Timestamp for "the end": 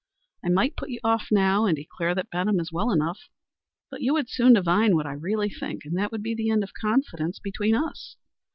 6.33-6.63